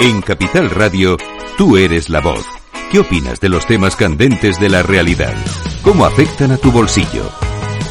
En 0.00 0.20
Capital 0.22 0.70
Radio, 0.70 1.16
tú 1.56 1.76
eres 1.76 2.08
la 2.08 2.20
voz. 2.20 2.44
¿Qué 2.90 2.98
opinas 2.98 3.40
de 3.40 3.48
los 3.48 3.66
temas 3.66 3.96
candentes 3.96 4.60
de 4.60 4.68
la 4.68 4.82
realidad? 4.82 5.34
¿Cómo 5.82 6.04
afectan 6.04 6.50
a 6.52 6.56
tu 6.56 6.72
bolsillo? 6.72 7.30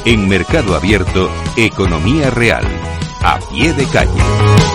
En 0.05 0.28
Mercado 0.28 0.76
Abierto, 0.76 1.30
Economía 1.55 2.30
Real. 2.30 2.66
A 3.21 3.39
pie 3.39 3.73
de 3.73 3.86
calle. 3.86 4.73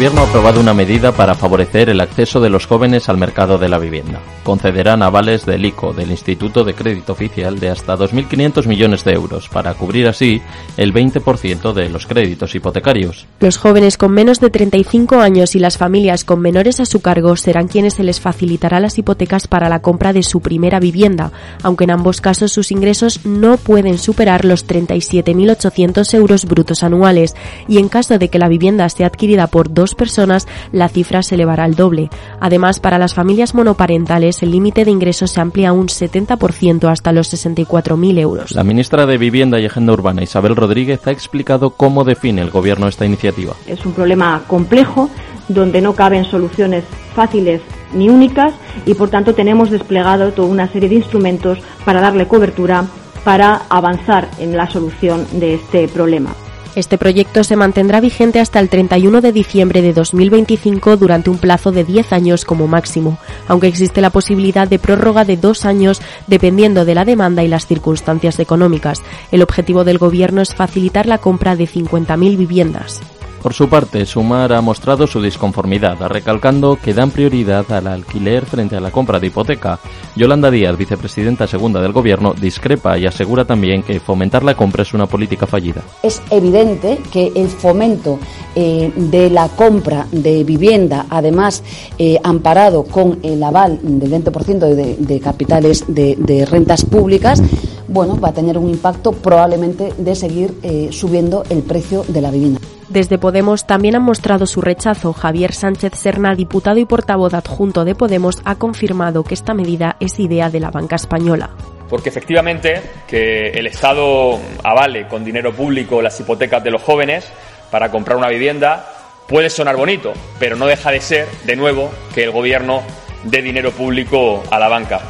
Gobierno 0.00 0.22
ha 0.22 0.28
aprobado 0.28 0.60
una 0.60 0.72
medida 0.72 1.12
para 1.12 1.34
favorecer 1.34 1.90
el 1.90 2.00
acceso 2.00 2.40
de 2.40 2.48
los 2.48 2.64
jóvenes 2.64 3.10
al 3.10 3.18
mercado 3.18 3.58
de 3.58 3.68
la 3.68 3.78
vivienda. 3.78 4.22
Concederán 4.44 5.02
avales 5.02 5.44
del 5.44 5.66
ICO, 5.66 5.92
del 5.92 6.10
Instituto 6.10 6.64
de 6.64 6.72
Crédito 6.72 7.12
Oficial, 7.12 7.60
de 7.60 7.68
hasta 7.68 7.98
2.500 7.98 8.66
millones 8.66 9.04
de 9.04 9.12
euros, 9.12 9.50
para 9.50 9.74
cubrir 9.74 10.08
así 10.08 10.40
el 10.78 10.94
20% 10.94 11.74
de 11.74 11.90
los 11.90 12.06
créditos 12.06 12.54
hipotecarios. 12.54 13.26
Los 13.40 13.58
jóvenes 13.58 13.98
con 13.98 14.12
menos 14.12 14.40
de 14.40 14.48
35 14.48 15.20
años 15.20 15.54
y 15.54 15.58
las 15.58 15.76
familias 15.76 16.24
con 16.24 16.40
menores 16.40 16.80
a 16.80 16.86
su 16.86 17.02
cargo 17.02 17.36
serán 17.36 17.68
quienes 17.68 17.92
se 17.92 18.02
les 18.02 18.20
facilitará 18.22 18.80
las 18.80 18.96
hipotecas 18.96 19.48
para 19.48 19.68
la 19.68 19.82
compra 19.82 20.14
de 20.14 20.22
su 20.22 20.40
primera 20.40 20.80
vivienda, 20.80 21.30
aunque 21.62 21.84
en 21.84 21.90
ambos 21.90 22.22
casos 22.22 22.52
sus 22.52 22.72
ingresos 22.72 23.26
no 23.26 23.58
pueden 23.58 23.98
superar 23.98 24.46
los 24.46 24.66
37.800 24.66 26.14
euros 26.14 26.46
brutos 26.46 26.84
anuales 26.84 27.36
y 27.68 27.76
en 27.76 27.90
caso 27.90 28.18
de 28.18 28.30
que 28.30 28.38
la 28.38 28.48
vivienda 28.48 28.88
sea 28.88 29.08
adquirida 29.08 29.46
por 29.48 29.70
dos 29.74 29.89
personas, 29.94 30.46
la 30.72 30.88
cifra 30.88 31.22
se 31.22 31.34
elevará 31.34 31.64
al 31.64 31.74
doble. 31.74 32.10
Además, 32.40 32.80
para 32.80 32.98
las 32.98 33.14
familias 33.14 33.54
monoparentales, 33.54 34.42
el 34.42 34.50
límite 34.50 34.84
de 34.84 34.90
ingresos 34.90 35.30
se 35.30 35.40
amplía 35.40 35.72
un 35.72 35.88
70% 35.88 36.90
hasta 36.90 37.12
los 37.12 37.32
64.000 37.32 38.18
euros. 38.18 38.52
La 38.52 38.64
ministra 38.64 39.06
de 39.06 39.18
Vivienda 39.18 39.60
y 39.60 39.66
Agenda 39.66 39.92
Urbana, 39.92 40.22
Isabel 40.22 40.56
Rodríguez, 40.56 41.06
ha 41.06 41.10
explicado 41.10 41.70
cómo 41.70 42.04
define 42.04 42.42
el 42.42 42.50
Gobierno 42.50 42.88
esta 42.88 43.06
iniciativa. 43.06 43.54
Es 43.66 43.84
un 43.86 43.92
problema 43.92 44.42
complejo 44.46 45.10
donde 45.48 45.80
no 45.80 45.94
caben 45.94 46.24
soluciones 46.24 46.84
fáciles 47.14 47.60
ni 47.92 48.08
únicas 48.08 48.54
y 48.86 48.94
por 48.94 49.10
tanto 49.10 49.34
tenemos 49.34 49.70
desplegado 49.70 50.32
toda 50.32 50.48
una 50.48 50.68
serie 50.68 50.88
de 50.88 50.94
instrumentos 50.96 51.58
para 51.84 52.00
darle 52.00 52.28
cobertura 52.28 52.84
para 53.24 53.62
avanzar 53.68 54.28
en 54.38 54.56
la 54.56 54.70
solución 54.70 55.26
de 55.32 55.54
este 55.54 55.88
problema. 55.88 56.34
Este 56.76 56.98
proyecto 56.98 57.42
se 57.42 57.56
mantendrá 57.56 58.00
vigente 58.00 58.38
hasta 58.38 58.60
el 58.60 58.68
31 58.68 59.20
de 59.20 59.32
diciembre 59.32 59.82
de 59.82 59.92
2025 59.92 60.96
durante 60.96 61.28
un 61.28 61.38
plazo 61.38 61.72
de 61.72 61.84
10 61.84 62.12
años 62.12 62.44
como 62.44 62.68
máximo, 62.68 63.18
aunque 63.48 63.66
existe 63.66 64.00
la 64.00 64.10
posibilidad 64.10 64.68
de 64.68 64.78
prórroga 64.78 65.24
de 65.24 65.36
dos 65.36 65.64
años 65.64 66.00
dependiendo 66.28 66.84
de 66.84 66.94
la 66.94 67.04
demanda 67.04 67.42
y 67.42 67.48
las 67.48 67.66
circunstancias 67.66 68.38
económicas. 68.38 69.02
El 69.32 69.42
objetivo 69.42 69.82
del 69.82 69.98
Gobierno 69.98 70.42
es 70.42 70.54
facilitar 70.54 71.06
la 71.06 71.18
compra 71.18 71.56
de 71.56 71.64
50.000 71.64 72.36
viviendas. 72.36 73.00
Por 73.42 73.54
su 73.54 73.70
parte, 73.70 74.04
Sumar 74.04 74.52
ha 74.52 74.60
mostrado 74.60 75.06
su 75.06 75.22
disconformidad, 75.22 75.96
recalcando 76.08 76.76
que 76.76 76.92
dan 76.92 77.10
prioridad 77.10 77.70
al 77.72 77.86
alquiler 77.86 78.44
frente 78.44 78.76
a 78.76 78.80
la 78.80 78.90
compra 78.90 79.18
de 79.18 79.28
hipoteca. 79.28 79.78
Yolanda 80.14 80.50
Díaz, 80.50 80.76
vicepresidenta 80.76 81.46
segunda 81.46 81.80
del 81.80 81.92
Gobierno, 81.92 82.34
discrepa 82.34 82.98
y 82.98 83.06
asegura 83.06 83.46
también 83.46 83.82
que 83.82 83.98
fomentar 83.98 84.42
la 84.42 84.54
compra 84.54 84.82
es 84.82 84.92
una 84.92 85.06
política 85.06 85.46
fallida. 85.46 85.82
Es 86.02 86.20
evidente 86.30 87.00
que 87.10 87.32
el 87.34 87.48
fomento 87.48 88.18
eh, 88.54 88.92
de 88.94 89.30
la 89.30 89.48
compra 89.48 90.06
de 90.12 90.44
vivienda, 90.44 91.06
además 91.08 91.62
eh, 91.98 92.18
amparado 92.22 92.84
con 92.84 93.20
el 93.22 93.42
aval 93.42 93.78
del 93.82 94.22
20% 94.22 94.96
de, 94.98 95.20
capitales 95.20 95.84
de 95.88 96.46
rentas 96.48 96.84
públicas, 96.84 97.42
bueno, 97.90 98.18
va 98.20 98.28
a 98.28 98.32
tener 98.32 98.56
un 98.56 98.70
impacto 98.70 99.12
probablemente 99.12 99.92
de 99.98 100.14
seguir 100.14 100.54
eh, 100.62 100.90
subiendo 100.92 101.42
el 101.50 101.62
precio 101.62 102.04
de 102.06 102.20
la 102.20 102.30
vivienda. 102.30 102.60
Desde 102.88 103.18
Podemos 103.18 103.66
también 103.66 103.96
han 103.96 104.02
mostrado 104.02 104.46
su 104.46 104.60
rechazo. 104.60 105.12
Javier 105.12 105.52
Sánchez 105.52 105.92
Serna, 105.94 106.34
diputado 106.34 106.78
y 106.78 106.84
portavoz 106.84 107.34
adjunto 107.34 107.84
de 107.84 107.94
Podemos, 107.94 108.40
ha 108.44 108.56
confirmado 108.56 109.22
que 109.22 109.34
esta 109.34 109.54
medida 109.54 109.96
es 110.00 110.18
idea 110.18 110.50
de 110.50 110.60
la 110.60 110.70
banca 110.70 110.96
española. 110.96 111.50
Porque 111.88 112.08
efectivamente 112.08 112.80
que 113.08 113.50
el 113.50 113.66
Estado 113.66 114.38
avale 114.62 115.08
con 115.08 115.24
dinero 115.24 115.52
público 115.52 116.00
las 116.00 116.18
hipotecas 116.20 116.62
de 116.62 116.70
los 116.70 116.82
jóvenes 116.82 117.26
para 117.70 117.90
comprar 117.90 118.16
una 118.16 118.28
vivienda 118.28 118.86
puede 119.28 119.50
sonar 119.50 119.76
bonito, 119.76 120.12
pero 120.38 120.56
no 120.56 120.66
deja 120.66 120.90
de 120.90 121.00
ser, 121.00 121.28
de 121.44 121.56
nuevo, 121.56 121.90
que 122.14 122.24
el 122.24 122.30
Gobierno 122.30 122.82
dé 123.24 123.42
dinero 123.42 123.72
público 123.72 124.42
a 124.50 124.58
la 124.58 124.68
banca. 124.68 125.00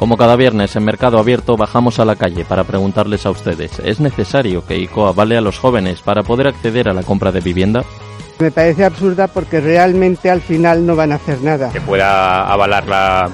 Como 0.00 0.16
cada 0.16 0.34
viernes 0.34 0.74
en 0.76 0.84
Mercado 0.86 1.18
Abierto 1.18 1.58
bajamos 1.58 1.98
a 1.98 2.06
la 2.06 2.16
calle 2.16 2.46
para 2.46 2.64
preguntarles 2.64 3.26
a 3.26 3.30
ustedes, 3.30 3.80
¿es 3.80 4.00
necesario 4.00 4.64
que 4.64 4.78
ICO 4.78 5.06
avale 5.06 5.36
a 5.36 5.42
los 5.42 5.58
jóvenes 5.58 6.00
para 6.00 6.22
poder 6.22 6.48
acceder 6.48 6.88
a 6.88 6.94
la 6.94 7.02
compra 7.02 7.30
de 7.32 7.40
vivienda? 7.40 7.84
Me 8.38 8.50
parece 8.50 8.86
absurda 8.86 9.28
porque 9.28 9.60
realmente 9.60 10.30
al 10.30 10.40
final 10.40 10.86
no 10.86 10.96
van 10.96 11.12
a 11.12 11.16
hacer 11.16 11.42
nada. 11.42 11.68
Que 11.68 11.82
pueda 11.82 12.50
avalar 12.50 12.86
la, 12.86 13.28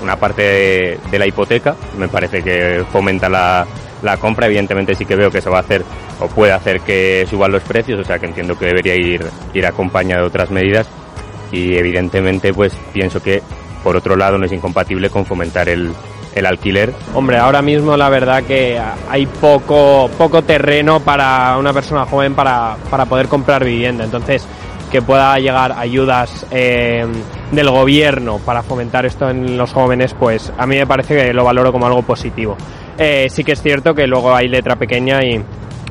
una 0.00 0.14
parte 0.14 0.42
de, 0.42 1.00
de, 1.10 1.18
la 1.18 1.26
hipoteca, 1.26 1.74
me 1.98 2.06
parece 2.06 2.40
que 2.40 2.84
fomenta 2.92 3.28
la, 3.28 3.66
la 4.04 4.16
compra. 4.16 4.46
Evidentemente 4.46 4.94
sí 4.94 5.04
que 5.04 5.16
veo 5.16 5.28
que 5.28 5.38
eso 5.38 5.50
va 5.50 5.56
a 5.58 5.62
hacer 5.62 5.84
o 6.20 6.28
puede 6.28 6.52
hacer 6.52 6.82
que 6.82 7.26
suban 7.28 7.50
los 7.50 7.64
precios, 7.64 7.98
o 7.98 8.04
sea 8.04 8.20
que 8.20 8.26
entiendo 8.26 8.56
que 8.56 8.66
debería 8.66 8.94
ir, 8.94 9.26
ir 9.54 9.66
acompañado 9.66 10.20
de 10.20 10.28
otras 10.28 10.52
medidas 10.52 10.86
y 11.50 11.74
evidentemente 11.74 12.54
pues 12.54 12.72
pienso 12.92 13.20
que 13.20 13.42
por 13.82 13.96
otro 13.96 14.14
lado 14.14 14.38
no 14.38 14.46
es 14.46 14.52
incompatible 14.52 15.10
con 15.10 15.26
fomentar 15.26 15.68
el, 15.68 15.92
el 16.34 16.46
alquiler. 16.46 16.92
Hombre, 17.14 17.38
ahora 17.38 17.62
mismo 17.62 17.96
la 17.96 18.08
verdad 18.08 18.42
que 18.44 18.80
hay 19.10 19.26
poco, 19.26 20.10
poco 20.16 20.42
terreno 20.42 21.00
para 21.00 21.56
una 21.58 21.72
persona 21.72 22.06
joven 22.06 22.34
para, 22.34 22.76
para 22.90 23.06
poder 23.06 23.28
comprar 23.28 23.64
vivienda. 23.64 24.04
Entonces, 24.04 24.46
que 24.92 25.00
pueda 25.00 25.38
llegar 25.38 25.72
ayudas 25.72 26.46
eh, 26.50 27.06
del 27.50 27.70
gobierno 27.70 28.38
para 28.38 28.62
fomentar 28.62 29.06
esto 29.06 29.30
en 29.30 29.56
los 29.56 29.72
jóvenes, 29.72 30.14
pues 30.18 30.52
a 30.58 30.66
mí 30.66 30.76
me 30.76 30.86
parece 30.86 31.16
que 31.16 31.32
lo 31.32 31.44
valoro 31.44 31.72
como 31.72 31.86
algo 31.86 32.02
positivo. 32.02 32.56
Eh, 32.98 33.28
sí 33.30 33.42
que 33.42 33.52
es 33.52 33.62
cierto 33.62 33.94
que 33.94 34.06
luego 34.06 34.34
hay 34.34 34.48
letra 34.48 34.76
pequeña 34.76 35.24
y 35.24 35.42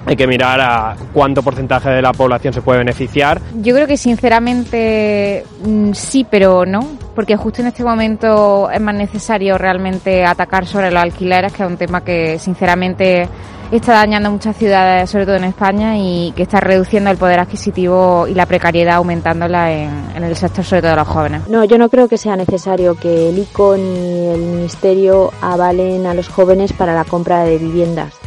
hay 0.06 0.16
que 0.16 0.28
mirar 0.28 0.62
a 0.62 0.96
cuánto 1.14 1.42
porcentaje 1.42 1.90
de 1.90 2.02
la 2.02 2.12
población 2.14 2.54
se 2.54 2.62
puede 2.62 2.80
beneficiar. 2.80 3.42
Yo 3.56 3.74
creo 3.74 3.88
que 3.88 3.98
sinceramente 3.98 5.46
sí, 5.94 6.26
pero 6.30 6.66
no, 6.68 6.88
porque 7.16 7.36
justo 7.36 7.62
en 7.62 7.68
este 7.68 7.84
momento 7.84 8.70
es 8.72 8.82
más 8.82 8.96
necesario 8.96 9.58
realmente 9.58 10.26
atacar 10.26 10.66
sobre 10.66 10.92
los 10.92 11.02
alquileres, 11.02 11.54
que 11.54 11.64
es 11.64 11.70
un 11.70 11.78
tema 11.78 12.02
que 12.02 12.40
sinceramente 12.40 13.28
está 13.72 13.94
dañando 13.94 14.30
muchas 14.30 14.56
ciudades, 14.58 15.10
sobre 15.10 15.26
todo 15.26 15.36
en 15.36 15.46
España, 15.46 15.98
y 15.98 16.34
que 16.36 16.44
está 16.44 16.60
reduciendo 16.60 17.10
el 17.10 17.18
poder 17.18 17.40
adquisitivo 17.40 18.28
y 18.28 18.34
la 18.34 18.46
precariedad, 18.46 18.96
aumentándola 18.96 19.72
en, 19.72 19.90
en 20.16 20.24
el 20.24 20.36
sector, 20.36 20.66
sobre 20.66 20.82
todo 20.82 20.92
de 20.92 20.98
los 20.98 21.08
jóvenes. 21.08 21.48
No, 21.48 21.64
yo 21.64 21.78
no 21.78 21.90
creo 21.90 22.08
que 22.08 22.18
sea 22.18 22.36
necesario 22.36 22.96
que 22.96 23.30
el 23.30 23.40
ICO 23.40 23.78
ni 23.78 24.28
el 24.28 24.42
Ministerio 24.42 25.32
avalen 25.42 26.06
a 26.06 26.14
los 26.14 26.28
jóvenes 26.28 26.74
para 26.74 26.94
la 26.94 27.06
compra 27.06 27.44
de 27.44 27.58
viviendas. 27.58 28.21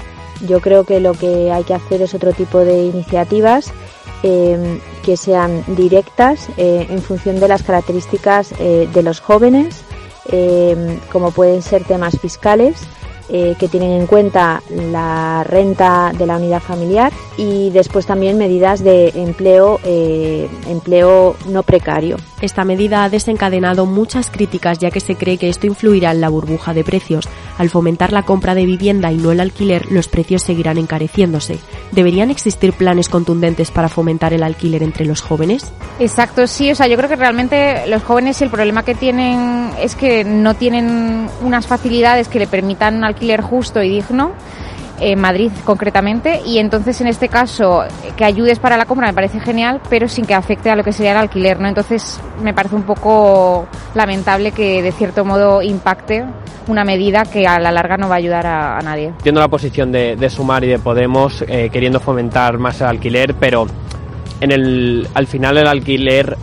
Yo 0.47 0.61
creo 0.61 0.85
que 0.85 1.01
lo 1.01 1.15
que 1.15 1.51
hay 1.51 1.65
que 1.65 1.75
hacer 1.75 2.03
es 2.03 2.15
otro 2.15 2.33
tipo 2.33 2.59
de 2.59 2.85
iniciativas 2.85 3.73
eh, 4.27 4.81
que 5.05 5.19
sean 5.19 5.63
directas 5.67 6.49
eh, 6.57 6.87
en 6.89 7.03
función 7.03 7.41
de 7.41 7.47
las 7.47 7.63
características 7.63 8.55
eh, 8.59 8.89
de 8.91 9.03
los 9.03 9.21
jóvenes, 9.21 9.83
como 11.13 11.31
pueden 11.33 11.61
ser 11.61 11.85
temas 11.85 12.19
fiscales. 12.19 12.81
que 13.29 13.69
tienen 13.71 13.93
en 14.01 14.07
cuenta 14.07 14.63
la 14.71 15.45
renta 15.45 16.13
de 16.17 16.27
la 16.27 16.37
unidad 16.37 16.61
familiar 16.61 17.13
y 17.37 17.71
después 17.71 18.07
también 18.07 18.39
medidas 18.39 18.83
de 18.83 19.09
empleo, 19.15 19.81
empleo 20.67 21.35
no 21.49 21.63
precario. 21.63 22.17
Esta 22.41 22.65
medida 22.65 23.05
ha 23.05 23.09
desencadenado 23.11 23.87
muchas 23.87 24.31
críticas 24.31 24.79
ya 24.79 24.91
que 24.91 25.01
se 25.01 25.17
cree 25.17 25.39
que 25.39 25.49
esto 25.49 25.67
influirá 25.67 26.11
en 26.13 26.21
la 26.21 26.31
burbuja 26.31 26.73
de 26.75 26.85
precios. 26.85 27.29
Al 27.59 27.71
fomentar 27.71 28.13
la 28.13 28.23
compra 28.23 28.55
de 28.55 28.67
vivienda 28.67 29.13
y 29.13 29.17
no 29.17 29.33
el 29.33 29.41
alquiler, 29.41 29.91
los 29.91 30.09
precios 30.09 30.43
seguirán 30.43 30.79
encareciéndose. 30.79 31.59
¿Deberían 31.93 32.31
existir 32.31 32.73
planes 32.73 33.09
contundentes 33.09 33.71
para 33.71 33.89
fomentar 33.89 34.33
el 34.33 34.43
alquiler 34.43 34.83
entre 34.83 35.05
los 35.05 35.21
jóvenes? 35.21 35.73
Exacto, 36.01 36.47
sí. 36.47 36.71
O 36.71 36.75
sea, 36.75 36.87
yo 36.87 36.97
creo 36.97 37.09
que 37.09 37.17
realmente 37.17 37.87
los 37.87 38.03
jóvenes 38.03 38.43
el 38.43 38.51
problema 38.51 38.85
que 38.85 38.95
tienen 38.95 39.71
es 39.81 39.95
que 39.95 40.25
no 40.25 40.55
tienen 40.55 41.29
unas 41.43 41.67
facilidades 41.67 42.29
que 42.29 42.39
le 42.39 42.47
permitan 42.47 42.97
un 42.97 43.05
alquiler 43.05 43.41
justo 43.41 43.83
y 43.83 43.89
digno 43.89 44.33
en 45.01 45.21
Madrid 45.21 45.51
concretamente 45.65 46.41
y 46.47 46.59
entonces 46.59 47.01
en 47.01 47.09
este 47.09 47.29
caso 47.29 47.83
que 48.17 48.25
ayudes 48.25 48.59
para 48.59 48.77
la 48.77 48.87
compra 48.87 49.07
me 49.07 49.13
parece 49.13 49.41
genial 49.41 49.81
pero 49.91 50.09
sin 50.09 50.25
que 50.25 50.35
afecte 50.35 50.71
a 50.71 50.77
lo 50.77 50.85
que 50.85 50.93
sería 50.93 51.13
el 51.13 51.19
alquiler 51.19 51.61
no 51.61 51.69
entonces 51.69 52.21
me 52.43 52.55
parece 52.55 52.77
un 52.77 52.85
poco 52.85 53.67
lamentable 53.95 54.53
que 54.53 54.83
de 54.83 54.93
cierto 54.93 55.25
modo 55.25 55.63
impacte 55.63 56.25
una 56.69 56.85
medida 56.85 57.25
que 57.25 57.47
a 57.47 57.59
la 57.59 57.73
larga 57.73 57.97
no 57.97 58.09
va 58.09 58.15
a 58.15 58.19
ayudar 58.19 58.47
a, 58.47 58.81
nadie 58.83 59.09
entiendo 59.09 59.41
la 59.41 59.49
posición 59.49 59.91
de, 59.91 60.17
de 60.17 60.31
Sumar 60.31 60.65
y 60.65 60.69
de 60.69 60.79
Podemos 60.79 61.43
eh, 61.49 61.71
queriendo 61.73 62.01
fomentar 62.01 62.59
más 62.59 62.81
el 62.81 62.87
alquiler 62.87 63.35
pero 63.35 63.67
en 64.41 64.53
el 64.53 65.09
al 65.15 65.27
final 65.27 65.59
el 65.59 65.67
alquiler 65.67 66.37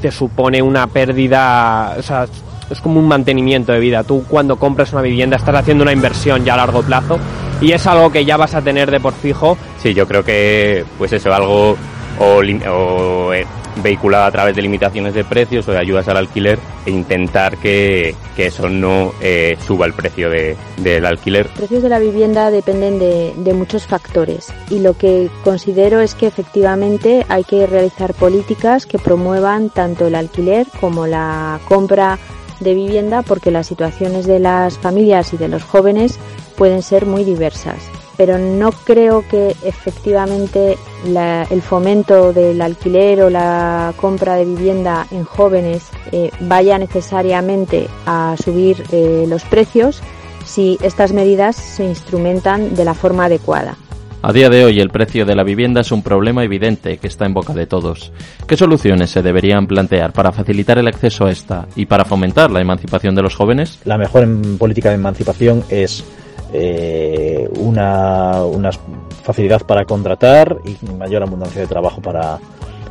te 0.00 0.10
supone 0.10 0.62
una 0.62 0.86
pérdida 0.86 1.96
o 1.98 2.02
sea 2.02 2.26
es 2.70 2.80
como 2.80 3.00
un 3.00 3.08
mantenimiento 3.08 3.72
de 3.72 3.80
vida. 3.80 4.04
Tú 4.04 4.24
cuando 4.28 4.56
compras 4.56 4.92
una 4.92 5.02
vivienda 5.02 5.36
estás 5.36 5.54
haciendo 5.54 5.82
una 5.82 5.92
inversión 5.92 6.44
ya 6.44 6.54
a 6.54 6.58
largo 6.58 6.82
plazo 6.82 7.18
y 7.60 7.72
es 7.72 7.86
algo 7.86 8.10
que 8.10 8.24
ya 8.24 8.36
vas 8.36 8.54
a 8.54 8.62
tener 8.62 8.90
de 8.90 9.00
por 9.00 9.14
fijo. 9.14 9.56
Sí, 9.82 9.94
yo 9.94 10.06
creo 10.06 10.24
que 10.24 10.84
pues 10.96 11.12
eso, 11.12 11.32
algo 11.32 11.76
o, 12.18 12.42
o 12.70 13.32
eh, 13.32 13.46
vehiculado 13.82 14.24
a 14.24 14.30
través 14.30 14.56
de 14.56 14.62
limitaciones 14.62 15.14
de 15.14 15.24
precios 15.24 15.66
o 15.68 15.72
de 15.72 15.78
ayudas 15.78 16.08
al 16.08 16.16
alquiler 16.16 16.58
e 16.86 16.90
intentar 16.90 17.56
que, 17.58 18.14
que 18.36 18.46
eso 18.46 18.68
no 18.68 19.12
eh, 19.20 19.56
suba 19.66 19.86
el 19.86 19.92
precio 19.92 20.30
de, 20.30 20.56
del 20.78 21.06
alquiler. 21.06 21.46
Los 21.46 21.54
precios 21.54 21.82
de 21.82 21.88
la 21.88 21.98
vivienda 21.98 22.50
dependen 22.50 22.98
de, 22.98 23.34
de 23.36 23.54
muchos 23.54 23.86
factores 23.86 24.52
y 24.70 24.80
lo 24.80 24.96
que 24.96 25.30
considero 25.44 26.00
es 26.00 26.14
que 26.14 26.26
efectivamente 26.26 27.24
hay 27.28 27.44
que 27.44 27.66
realizar 27.66 28.14
políticas 28.14 28.86
que 28.86 28.98
promuevan 28.98 29.70
tanto 29.70 30.06
el 30.06 30.14
alquiler 30.14 30.66
como 30.80 31.06
la 31.06 31.60
compra 31.66 32.18
de 32.60 32.74
vivienda 32.74 33.22
porque 33.22 33.50
las 33.50 33.68
situaciones 33.68 34.26
de 34.26 34.40
las 34.40 34.78
familias 34.78 35.32
y 35.32 35.36
de 35.36 35.48
los 35.48 35.62
jóvenes 35.62 36.18
pueden 36.58 36.82
ser 36.82 37.06
muy 37.06 37.24
diversas 37.24 37.78
pero 38.18 38.36
no 38.36 38.72
creo 38.72 39.24
que 39.30 39.54
efectivamente 39.62 40.76
la, 41.06 41.44
el 41.44 41.62
fomento 41.62 42.32
del 42.32 42.60
alquiler 42.60 43.22
o 43.22 43.30
la 43.30 43.94
compra 43.96 44.34
de 44.34 44.44
vivienda 44.44 45.06
en 45.12 45.24
jóvenes 45.24 45.88
eh, 46.10 46.30
vaya 46.40 46.78
necesariamente 46.78 47.86
a 48.04 48.34
subir 48.36 48.82
eh, 48.90 49.24
los 49.28 49.44
precios 49.44 50.02
si 50.44 50.78
estas 50.82 51.12
medidas 51.12 51.54
se 51.54 51.84
instrumentan 51.84 52.74
de 52.74 52.84
la 52.84 52.94
forma 52.94 53.26
adecuada. 53.26 53.76
A 54.20 54.32
día 54.32 54.48
de 54.48 54.64
hoy 54.64 54.80
el 54.80 54.90
precio 54.90 55.24
de 55.24 55.36
la 55.36 55.44
vivienda 55.44 55.82
es 55.82 55.92
un 55.92 56.02
problema 56.02 56.42
evidente 56.42 56.98
que 56.98 57.06
está 57.06 57.24
en 57.24 57.34
boca 57.34 57.52
de 57.52 57.68
todos. 57.68 58.10
¿Qué 58.48 58.56
soluciones 58.56 59.10
se 59.10 59.22
deberían 59.22 59.68
plantear 59.68 60.12
para 60.12 60.32
facilitar 60.32 60.76
el 60.78 60.88
acceso 60.88 61.26
a 61.26 61.30
esta 61.30 61.68
y 61.76 61.86
para 61.86 62.04
fomentar 62.04 62.50
la 62.50 62.60
emancipación 62.60 63.14
de 63.14 63.22
los 63.22 63.36
jóvenes? 63.36 63.78
La 63.84 63.96
mejor 63.96 64.26
política 64.58 64.88
de 64.88 64.96
emancipación 64.96 65.62
es 65.68 66.04
eh, 66.52 67.48
una, 67.58 68.44
una 68.44 68.70
facilidad 69.22 69.62
para 69.62 69.84
contratar 69.84 70.58
y 70.64 70.76
mayor 70.92 71.22
abundancia 71.22 71.60
de 71.60 71.66
trabajo 71.66 72.00
para, 72.00 72.38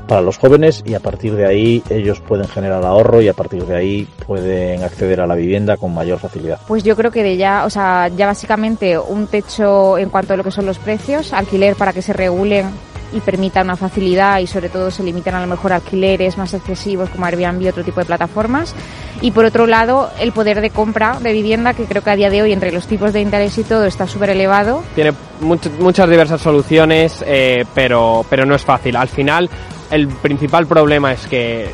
para 0.07 0.21
los 0.21 0.37
jóvenes 0.37 0.83
y 0.85 0.93
a 0.93 0.99
partir 0.99 1.35
de 1.35 1.45
ahí 1.45 1.83
ellos 1.89 2.19
pueden 2.21 2.47
generar 2.47 2.83
ahorro 2.83 3.21
y 3.21 3.27
a 3.27 3.33
partir 3.33 3.65
de 3.65 3.75
ahí 3.75 4.07
pueden 4.25 4.83
acceder 4.83 5.21
a 5.21 5.27
la 5.27 5.35
vivienda 5.35 5.77
con 5.77 5.93
mayor 5.93 6.19
facilidad. 6.19 6.59
Pues 6.67 6.83
yo 6.83 6.95
creo 6.95 7.11
que 7.11 7.23
de 7.23 7.37
ya, 7.37 7.65
o 7.65 7.69
sea, 7.69 8.07
ya 8.07 8.25
básicamente 8.25 8.97
un 8.97 9.27
techo 9.27 9.97
en 9.97 10.09
cuanto 10.09 10.33
a 10.33 10.37
lo 10.37 10.43
que 10.43 10.51
son 10.51 10.65
los 10.65 10.79
precios, 10.79 11.33
alquiler 11.33 11.75
para 11.75 11.93
que 11.93 12.01
se 12.01 12.13
regulen 12.13 12.67
y 13.13 13.19
permita 13.21 13.61
una 13.61 13.75
facilidad 13.75 14.39
y 14.39 14.47
sobre 14.47 14.69
todo 14.69 14.91
se 14.91 15.03
limitan 15.03 15.35
a 15.35 15.41
lo 15.41 15.47
mejor 15.47 15.73
alquileres 15.73 16.37
más 16.37 16.53
excesivos 16.53 17.09
como 17.09 17.25
Airbnb 17.25 17.67
otro 17.69 17.83
tipo 17.83 17.99
de 17.99 18.05
plataformas. 18.05 18.75
Y 19.21 19.31
por 19.31 19.45
otro 19.45 19.65
lado, 19.65 20.11
el 20.19 20.31
poder 20.31 20.61
de 20.61 20.69
compra 20.69 21.19
de 21.19 21.33
vivienda 21.33 21.73
que 21.73 21.85
creo 21.85 22.03
que 22.03 22.11
a 22.11 22.15
día 22.15 22.29
de 22.29 22.41
hoy 22.41 22.53
entre 22.53 22.71
los 22.71 22.87
tipos 22.87 23.13
de 23.13 23.21
interés 23.21 23.57
y 23.57 23.63
todo 23.63 23.85
está 23.85 24.07
súper 24.07 24.31
elevado. 24.31 24.83
Tiene 24.95 25.13
muchas 25.41 26.09
diversas 26.09 26.41
soluciones, 26.41 27.23
eh, 27.25 27.65
pero, 27.73 28.25
pero 28.29 28.45
no 28.45 28.55
es 28.55 28.63
fácil. 28.63 28.95
Al 28.95 29.09
final, 29.09 29.49
el 29.89 30.07
principal 30.07 30.67
problema 30.67 31.13
es 31.13 31.25
que 31.27 31.71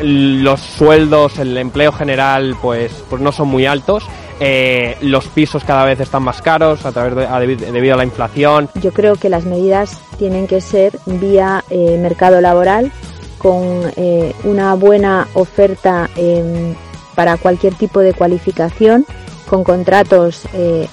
los 0.00 0.60
sueldos, 0.60 1.38
el 1.38 1.56
empleo 1.56 1.92
general, 1.92 2.56
pues, 2.60 3.04
pues 3.08 3.22
no 3.22 3.32
son 3.32 3.48
muy 3.48 3.66
altos 3.66 4.04
eh, 4.44 4.96
los 5.02 5.28
pisos 5.28 5.62
cada 5.62 5.84
vez 5.84 6.00
están 6.00 6.24
más 6.24 6.42
caros 6.42 6.84
a 6.84 6.90
través 6.90 7.14
de, 7.14 7.56
debido 7.70 7.94
a 7.94 7.96
la 7.96 8.02
inflación. 8.02 8.68
Yo 8.80 8.92
creo 8.92 9.14
que 9.14 9.28
las 9.28 9.44
medidas 9.44 10.00
tienen 10.18 10.48
que 10.48 10.60
ser 10.60 10.98
vía 11.06 11.62
eh, 11.70 11.96
mercado 11.96 12.40
laboral 12.40 12.90
con 13.38 13.62
eh, 13.94 14.34
una 14.42 14.74
buena 14.74 15.28
oferta 15.34 16.10
em, 16.16 16.74
para 17.14 17.36
cualquier 17.36 17.74
tipo 17.74 18.00
de 18.00 18.14
cualificación, 18.14 19.06
con 19.48 19.62
contratos 19.62 20.44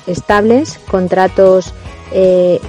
estables, 0.06 0.80
contratos 0.92 1.74
que, 2.12 2.60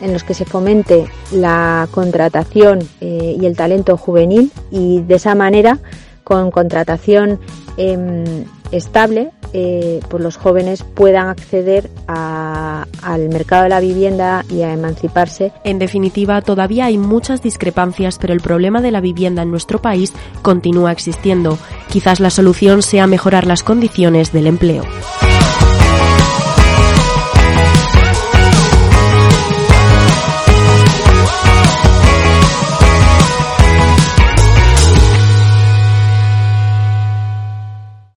en 0.00 0.12
los 0.12 0.22
que 0.22 0.34
se 0.34 0.44
fomente 0.44 1.06
la 1.32 1.88
contratación 1.90 2.78
y 3.00 3.44
el 3.44 3.56
talento 3.56 3.96
juvenil 3.96 4.52
y 4.70 5.02
de 5.02 5.16
esa 5.16 5.34
manera 5.34 5.80
con 6.22 6.50
contratación 6.50 7.40
em, 7.76 8.44
estable 8.70 9.30
eh, 9.52 10.00
pues 10.08 10.22
los 10.22 10.36
jóvenes 10.36 10.82
puedan 10.82 11.28
acceder 11.28 11.90
al 12.06 13.28
mercado 13.28 13.64
de 13.64 13.68
la 13.68 13.80
vivienda 13.80 14.44
y 14.50 14.62
a 14.62 14.72
emanciparse. 14.72 15.52
En 15.64 15.78
definitiva, 15.78 16.40
todavía 16.42 16.86
hay 16.86 16.98
muchas 16.98 17.42
discrepancias, 17.42 18.18
pero 18.18 18.32
el 18.32 18.40
problema 18.40 18.80
de 18.80 18.90
la 18.90 19.00
vivienda 19.00 19.42
en 19.42 19.50
nuestro 19.50 19.80
país 19.80 20.12
continúa 20.42 20.92
existiendo. 20.92 21.58
Quizás 21.88 22.20
la 22.20 22.30
solución 22.30 22.82
sea 22.82 23.06
mejorar 23.06 23.46
las 23.46 23.62
condiciones 23.62 24.32
del 24.32 24.46
empleo. 24.46 24.84